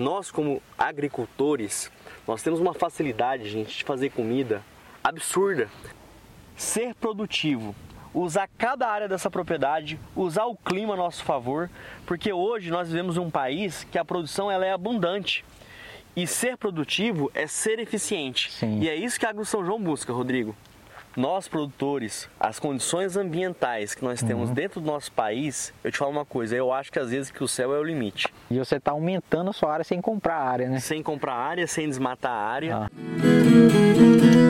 [0.00, 1.92] Nós, como agricultores,
[2.26, 4.62] nós temos uma facilidade, gente, de fazer comida
[5.04, 5.68] absurda.
[6.56, 7.76] Ser produtivo,
[8.14, 11.68] usar cada área dessa propriedade, usar o clima a nosso favor,
[12.06, 15.44] porque hoje nós vivemos em um país que a produção ela é abundante.
[16.16, 18.50] E ser produtivo é ser eficiente.
[18.52, 18.80] Sim.
[18.80, 20.56] E é isso que a Agro São João busca, Rodrigo.
[21.16, 26.12] Nós, produtores, as condições ambientais que nós temos dentro do nosso país, eu te falo
[26.12, 28.28] uma coisa, eu acho que às vezes que o céu é o limite.
[28.48, 30.78] E você está aumentando a sua área sem comprar área, né?
[30.78, 32.76] Sem comprar área, sem desmatar a área.
[32.76, 34.49] Ah.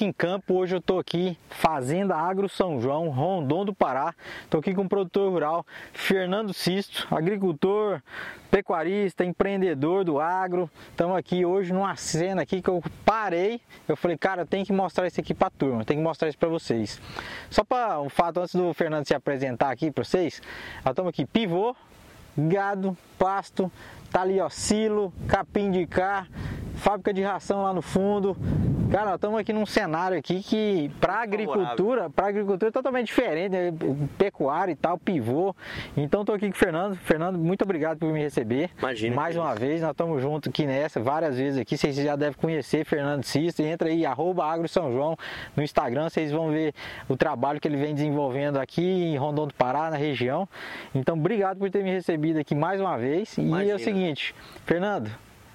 [0.00, 0.54] Em Campo.
[0.54, 4.12] Hoje eu tô aqui, Fazenda Agro São João, Rondon do Pará.
[4.50, 8.02] Tô aqui com o produtor rural Fernando Sisto, agricultor,
[8.50, 10.68] pecuarista, empreendedor do agro.
[10.90, 13.60] Estamos aqui hoje numa cena aqui que eu parei.
[13.88, 16.38] Eu falei, cara, eu tenho que mostrar isso aqui pra turma, tenho que mostrar isso
[16.38, 17.00] pra vocês.
[17.48, 20.42] Só para um fato antes do Fernando se apresentar aqui para vocês,
[20.84, 21.74] nós estamos aqui pivô,
[22.36, 23.70] gado, pasto,
[24.10, 26.26] tá ali ó, silo, capim de cá,
[26.74, 28.36] fábrica de ração lá no fundo.
[28.94, 33.50] Cara, nós estamos aqui num cenário aqui que para agricultura, para agricultura é totalmente diferente,
[33.50, 33.72] né?
[34.16, 35.52] pecuária e tal, pivô.
[35.96, 36.94] Então estou aqui com o Fernando.
[36.94, 38.70] Fernando, muito obrigado por me receber.
[38.78, 41.76] Imagina, Mais uma vez, nós estamos juntos aqui nessa, várias vezes aqui.
[41.76, 43.64] Vocês já devem conhecer Fernando Cista.
[43.64, 45.16] Entra aí, arroba Agro São João
[45.56, 46.72] no Instagram, vocês vão ver
[47.08, 50.48] o trabalho que ele vem desenvolvendo aqui em Rondon do Pará, na região.
[50.94, 53.36] Então, obrigado por ter me recebido aqui mais uma vez.
[53.38, 53.74] E é Imagina.
[53.74, 54.32] o seguinte,
[54.64, 55.10] Fernando,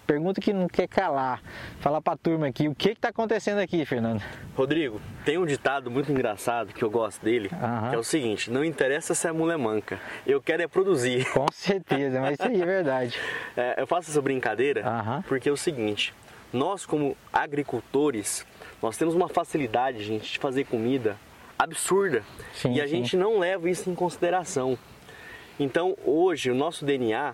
[0.09, 1.39] pergunta que não quer calar.
[1.79, 4.23] Fala pra turma aqui, o que que tá acontecendo aqui, Fernando?
[4.55, 7.89] Rodrigo, tem um ditado muito engraçado que eu gosto dele, Aham.
[7.91, 11.31] que é o seguinte: não interessa se a mulher manca, eu quero é produzir.
[11.31, 13.19] Com certeza, mas isso aí é verdade.
[13.55, 15.23] É, eu faço essa brincadeira Aham.
[15.27, 16.13] porque é o seguinte:
[16.51, 18.45] nós, como agricultores,
[18.81, 21.17] nós temos uma facilidade, gente, de fazer comida
[21.57, 22.23] absurda
[22.53, 22.95] Sim, e a sim.
[22.95, 24.77] gente não leva isso em consideração.
[25.59, 27.33] Então, hoje, o nosso DNA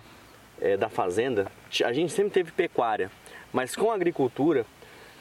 [0.60, 1.46] é, da fazenda,
[1.84, 3.10] a gente sempre teve pecuária,
[3.52, 4.64] mas com a agricultura,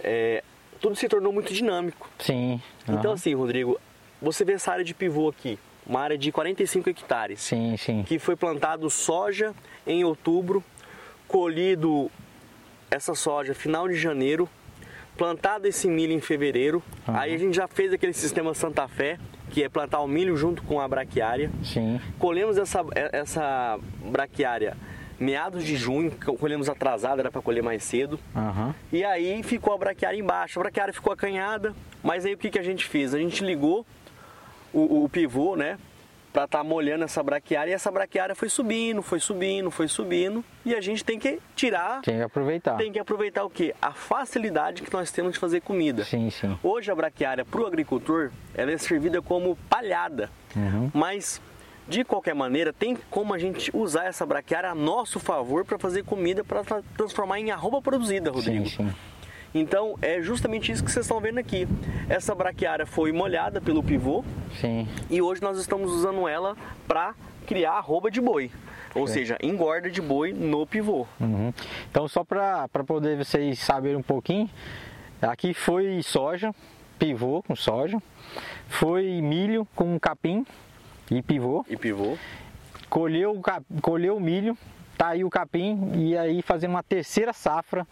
[0.03, 0.43] é,
[0.79, 2.09] tudo se tornou muito dinâmico.
[2.19, 2.61] Sim.
[2.83, 3.13] Então, aham.
[3.13, 3.79] assim, Rodrigo,
[4.21, 8.03] você vê essa área de pivô aqui, uma área de 45 hectares, Sim, sim.
[8.03, 9.53] que foi plantado soja
[9.85, 10.63] em outubro,
[11.27, 12.09] colhido
[12.89, 14.47] essa soja final de janeiro,
[15.17, 16.83] plantado esse milho em fevereiro.
[17.07, 17.19] Aham.
[17.19, 19.17] Aí a gente já fez aquele sistema Santa Fé,
[19.49, 21.51] que é plantar o milho junto com a braquiária.
[21.63, 21.99] Sim.
[22.19, 23.79] Colhemos essa, essa
[24.11, 24.75] braquiária
[25.19, 28.19] meados de junho, colhemos atrasado, era para colher mais cedo.
[28.35, 28.73] Aham.
[28.91, 30.59] E aí ficou a braquiária embaixo.
[30.59, 33.13] A braquiária ficou acanhada, mas aí o que, que a gente fez?
[33.13, 33.85] A gente ligou
[34.73, 35.77] o, o pivô, né?
[36.33, 40.43] Pra estar molhando essa braquiária e essa braquiária foi subindo, foi subindo, foi subindo.
[40.65, 42.75] E a gente tem que tirar, Tem que aproveitar.
[42.75, 43.73] tem que aproveitar o quê?
[43.81, 46.03] A facilidade que nós temos de fazer comida.
[46.03, 46.57] Sim, sim.
[46.61, 50.91] Hoje a braquiária para o agricultor ela é servida como palhada, Uhum.
[50.93, 51.41] mas
[51.87, 56.03] de qualquer maneira tem como a gente usar essa braquiária a nosso favor para fazer
[56.03, 56.63] comida para
[56.97, 58.67] transformar em arroba produzida, Rodrigo.
[58.67, 58.95] Sim, sim.
[59.53, 61.67] Então é justamente isso que vocês estão vendo aqui.
[62.09, 64.23] Essa braquiária foi molhada pelo pivô
[64.59, 64.85] Sim.
[65.09, 67.15] e hoje nós estamos usando ela para
[67.47, 68.51] criar arroba de boi,
[68.93, 71.07] ou seja, engorda de boi no pivô.
[71.21, 71.53] Uhum.
[71.89, 74.49] Então, só para poder vocês saberem um pouquinho,
[75.21, 76.53] aqui foi soja,
[76.99, 78.01] pivô com soja,
[78.67, 80.45] foi milho com capim
[81.09, 82.17] e pivô, E pivô.
[82.89, 83.39] colheu,
[83.81, 84.57] colheu o milho,
[84.97, 87.85] tá aí o capim e aí fazendo uma terceira safra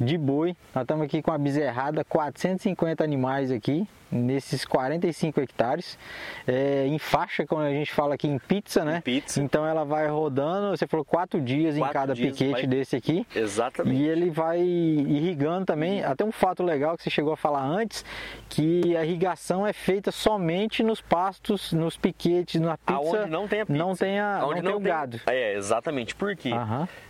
[0.00, 0.56] de boi.
[0.74, 5.98] Nós estamos aqui com a bezerrada, 450 animais aqui, nesses 45 hectares,
[6.46, 9.02] é, em faixa, como a gente fala aqui em pizza, né?
[9.04, 9.42] pizza.
[9.42, 12.96] Então ela vai rodando, você falou quatro dias em Quatro cada dias piquete vai- desse
[12.96, 13.26] aqui.
[13.36, 14.00] Exatamente.
[14.00, 16.02] E ele vai irrigando também.
[16.02, 18.04] Até um fato legal que você chegou a falar antes,
[18.48, 22.94] que a irrigação é feita somente nos pastos, nos piquetes, na pizza.
[23.18, 23.78] Aonde não tem a pizza.
[23.78, 25.20] Não tem, a, Aonde não tem o gado.
[25.26, 26.14] É, exatamente.
[26.14, 26.50] Por quê?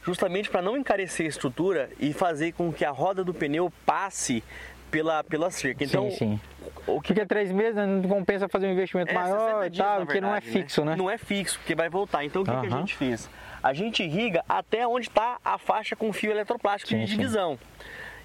[0.02, 4.42] Justamente para não encarecer a estrutura e fazer com que a roda do pneu passe
[4.90, 5.84] pela, pela cerca.
[5.84, 6.40] Então, sim, sim.
[6.86, 9.70] o que Porque três meses né, não compensa fazer um investimento é, maior 60 e
[9.78, 10.96] tal, porque não é verdade, fixo, né?
[10.96, 12.24] Não é fixo, porque vai voltar.
[12.24, 13.28] Então o que, que a gente fez?
[13.62, 17.58] A gente irriga até onde está a faixa com fio eletroplástico Sim, de sim.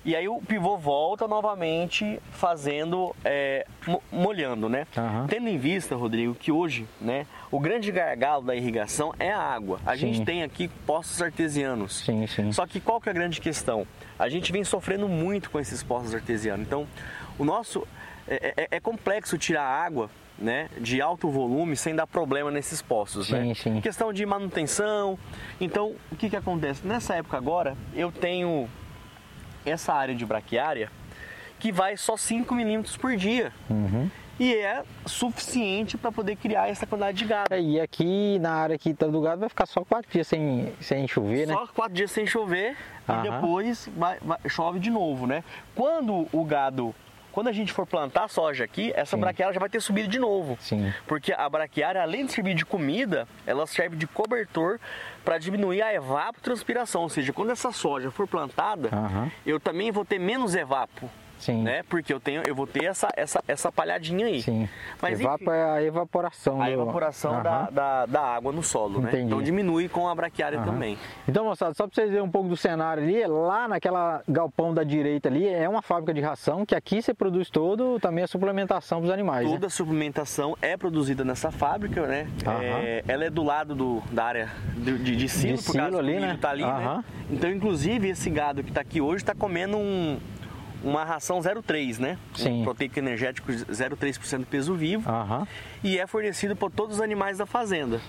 [0.05, 4.85] E aí o pivô volta novamente fazendo, é, mo- molhando, né?
[4.97, 5.27] Aham.
[5.29, 9.79] Tendo em vista, Rodrigo, que hoje, né, o grande gargalo da irrigação é a água.
[9.85, 9.99] A Sim.
[10.13, 12.03] gente tem aqui poços artesianos.
[12.05, 12.51] Sim, sim.
[12.51, 13.87] Só que qual que é a grande questão?
[14.19, 16.65] A gente vem sofrendo muito com esses poços artesianos.
[16.67, 16.85] Então,
[17.39, 17.87] o nosso
[18.27, 23.27] é, é- é complexo tirar água né, de alto volume sem dar problema nesses poços,
[23.27, 23.53] sim, né?
[23.53, 23.79] Sim.
[23.79, 25.17] Questão de manutenção.
[25.61, 26.85] Então, o que que acontece?
[26.85, 28.67] Nessa época agora, eu tenho
[29.65, 30.89] essa área de braquiária
[31.59, 33.53] que vai só 5 milímetros por dia.
[33.69, 34.09] Uhum.
[34.39, 37.53] E é suficiente para poder criar essa quantidade de gado.
[37.53, 40.73] É, e aqui na área que tá do gado vai ficar só 4 dias sem,
[40.81, 41.53] sem chover, né?
[41.53, 42.75] Só 4 dias sem chover
[43.07, 43.19] Aham.
[43.25, 45.43] e depois vai- vai- chove de novo, né?
[45.75, 46.93] Quando o gado,
[47.33, 49.21] quando a gente for plantar soja aqui, essa Sim.
[49.21, 50.55] braquiária já vai ter subido de novo.
[50.61, 50.93] Sim.
[51.07, 54.79] Porque a braquiária, além de servir de comida, ela serve de cobertor
[55.25, 57.01] para diminuir a evapotranspiração.
[57.01, 59.31] Ou seja, quando essa soja for plantada, Aham.
[59.45, 61.09] eu também vou ter menos evapo,
[61.43, 61.61] Sim.
[61.63, 61.83] né?
[61.89, 64.41] Porque eu tenho, eu vou ter essa, essa, essa palhadinha aí.
[64.41, 64.67] Sim.
[65.01, 66.61] Mas Evapo enfim, é a evaporação.
[66.61, 67.67] a do- evaporação da, Aham.
[67.71, 69.09] da, da água no solo, né?
[69.09, 69.25] Entendi.
[69.25, 70.65] Então diminui com a braquiária Aham.
[70.65, 70.97] também.
[71.27, 74.83] Então, moçada, só para vocês verem um pouco do cenário ali, lá naquela galpão da
[74.83, 78.99] direita ali, é uma fábrica de ração, que aqui você produz todo também a suplementação
[78.99, 79.53] para os animais, né?
[79.53, 82.27] Toda a suplementação é produzida nessa fábrica, né?
[82.45, 82.61] Aham.
[82.63, 85.97] É, ela é do lado do, da área de, de, de silo, De por silo
[85.97, 86.37] ali, né?
[86.39, 87.03] tá ali, né?
[87.29, 90.19] Então, inclusive, esse gado que está aqui hoje está comendo um-
[90.83, 92.17] uma ração 0,3, né?
[92.35, 92.61] Sim.
[92.61, 95.47] Um proteico energético 0,3% do peso vivo Aham.
[95.83, 98.01] e é fornecido por todos os animais da fazenda.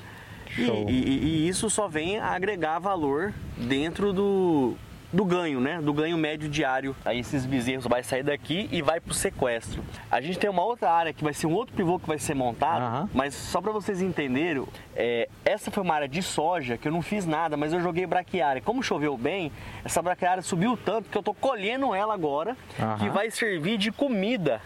[0.59, 4.75] E, e- e- e isso só vem a agregar valor dentro do,
[5.15, 5.81] do ganho, né?
[5.81, 6.95] Do ganho médio diário.
[7.05, 9.83] Aí esses bezerros vai sair daqui e vai pro sequestro.
[10.11, 12.35] A gente tem uma outra área que vai ser um outro pivô que vai ser
[12.35, 13.09] montado, Aham.
[13.15, 14.65] mas só para vocês entenderem,
[14.97, 18.07] é, essa foi uma área de soja que eu não fiz nada, mas eu joguei
[18.07, 18.61] braquiária.
[18.61, 19.53] Como choveu bem,
[19.85, 22.99] essa braquiária subiu tanto que eu tô colhendo ela agora, Aham.
[22.99, 24.61] que vai servir de comida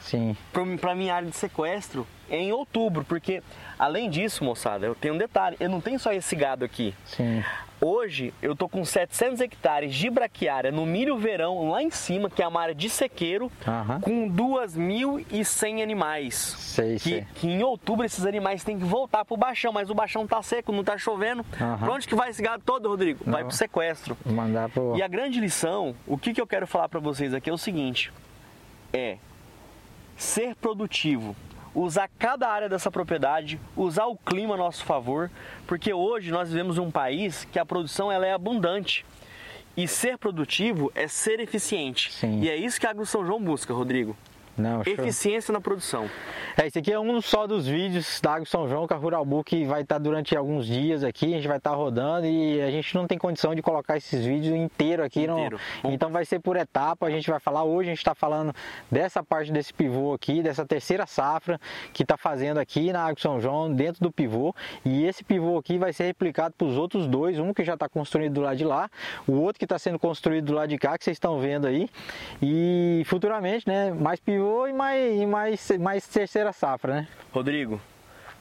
[0.00, 0.36] Sim.
[0.80, 3.42] para minha área de sequestro em outubro, porque
[3.78, 6.94] além disso, moçada, eu tenho um detalhe, eu não tenho só esse gado aqui.
[7.04, 7.44] Sim.
[7.84, 12.40] Hoje eu tô com 700 hectares de braquiária no milho verão lá em cima, que
[12.40, 14.00] é uma área de sequeiro, Aham.
[14.00, 16.34] com 2.100 animais.
[16.36, 17.26] Sei, Que, sei.
[17.34, 20.70] que em outubro esses animais têm que voltar pro baixão, mas o baixão tá seco,
[20.70, 21.44] não tá chovendo.
[21.60, 21.78] Aham.
[21.78, 23.24] Pra onde que vai esse gado todo, Rodrigo?
[23.28, 24.16] Vai pro sequestro.
[24.24, 24.96] Mandar pro.
[24.96, 27.58] E a grande lição, o que, que eu quero falar para vocês aqui é o
[27.58, 28.12] seguinte:
[28.92, 29.16] é
[30.16, 31.34] ser produtivo,
[31.74, 35.30] usar cada área dessa propriedade, usar o clima a nosso favor,
[35.66, 39.04] porque hoje nós vivemos em um país que a produção ela é abundante.
[39.74, 42.12] E ser produtivo é ser eficiente.
[42.12, 42.40] Sim.
[42.40, 44.14] E é isso que a Agro São João busca, Rodrigo.
[44.56, 44.92] Não, show.
[44.92, 46.08] Eficiência na produção.
[46.56, 49.24] É, esse aqui é um só dos vídeos da Água São João, que a Rural
[49.24, 52.94] Book vai estar durante alguns dias aqui, a gente vai estar rodando e a gente
[52.94, 55.26] não tem condição de colocar esses vídeos inteiro aqui.
[55.26, 55.58] não- Inteiro.
[55.82, 58.52] Vamos Então vai ser por etapa, a gente vai falar hoje, a gente está falando
[58.90, 61.58] dessa parte desse pivô aqui, dessa terceira safra
[61.94, 64.54] que está fazendo aqui na Água São João, dentro do pivô.
[64.84, 67.88] E esse pivô aqui vai ser replicado para os outros dois, um que já está
[67.88, 68.90] construído do lado de lá,
[69.26, 71.88] o outro que está sendo construído do lado de cá, que vocês estão vendo aí.
[72.42, 77.08] E futuramente, né, mais pivô e mais, e mais, mais terceira safra, né?
[77.32, 77.80] Rodrigo,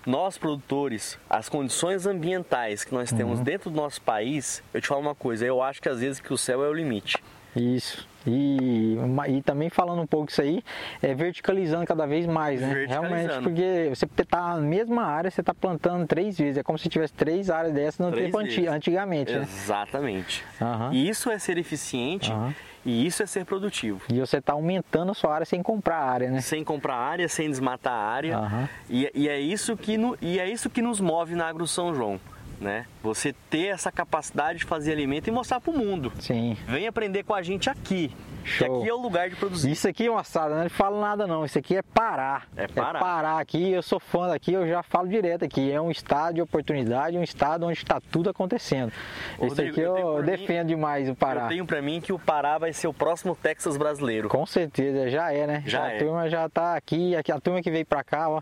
[0.06, 5.02] nós produtores, as condições ambientais que nós temos dentro do nosso país, eu te falo
[5.02, 7.22] uma coisa, eu acho que às vezes que o céu é o limite.
[7.56, 8.08] Isso.
[8.26, 8.98] E,
[9.30, 10.64] e também falando um pouco disso aí,
[11.02, 12.86] é verticalizando cada vez mais, né?
[12.88, 16.58] Realmente, porque você tá na mesma área, você está plantando três vezes.
[16.58, 19.42] É como se tivesse três áreas dessas no Três tempo anti- antigamente, né?
[19.42, 20.44] Exatamente.
[20.62, 20.94] Aham.
[20.94, 22.54] E isso é ser eficiente Aham.
[22.86, 24.02] e isso é ser produtivo.
[24.14, 26.42] E você está aumentando a sua área sem comprar área, né?
[26.42, 28.38] Sem comprar área, sem desmatar a área.
[28.38, 28.70] Aham.
[28.88, 31.94] E, e é isso que no- e é isso que nos move na Agro São
[31.96, 32.20] João.
[32.62, 32.86] Né?
[33.02, 36.14] Você ter essa capacidade de fazer alimento e mostrar para o mundo.
[36.20, 36.56] Sim.
[36.68, 38.14] Vem aprender com a gente aqui.
[38.44, 38.80] Que Show.
[38.80, 39.72] aqui é o lugar de produzir.
[39.72, 41.46] Isso aqui, moçada, não falo nada não.
[41.46, 42.48] Isso aqui é parar.
[42.58, 43.00] É parar.
[43.00, 43.72] parar aqui.
[43.72, 45.72] Eu sou fã daqui, eu já falo direto aqui.
[45.72, 48.92] É um estado de oportunidade, um estado onde está tudo acontecendo.
[49.38, 51.44] Ô, Isso Rodrigo, aqui eu eu, por mim- defendo demais o Pará.
[51.44, 54.28] Eu tenho para mim que o Pará vai ser o próximo Texas brasileiro.
[54.28, 55.64] Com certeza, já é, né?
[55.68, 55.98] Já a é.
[56.00, 58.42] turma já tá aqui, aqui, a turma que veio pra cá, ó,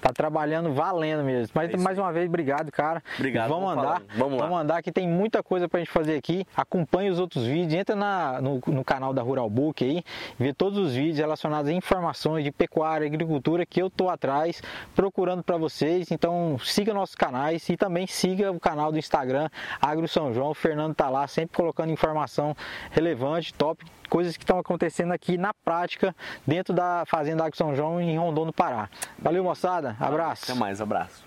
[0.00, 1.52] tá trabalhando valendo mesmo.
[1.54, 3.02] Mas É mais uma vez, obrigado, cara.
[3.16, 3.82] Obrigado, Vamos andar.
[3.82, 4.02] falando.
[4.16, 4.46] Vamos lá.
[4.46, 6.46] Vamos andar que tem muita coisa pra gente fazer aqui.
[6.56, 10.02] Acompanhe os outros vídeos, entra na, no, no canal da Rural Book aí,
[10.38, 14.62] vê todos os vídeos relacionados a informações de pecuária, agricultura que eu tô atrás
[14.94, 16.10] procurando pra vocês.
[16.10, 19.48] Então, siga nossos canais e também siga o canal do Instagram
[19.80, 20.50] Agro São João.
[20.50, 22.56] O Fernando tá lá sempre colocando informação
[22.90, 26.14] relevante, top, coisas que estão acontecendo aqui na prática
[26.46, 28.88] dentro da Fazenda Agro São João em Rondon do Pará.
[29.18, 29.96] Valeu, moçada.
[30.00, 30.44] Abraço.
[30.44, 31.24] Até mais, abraço.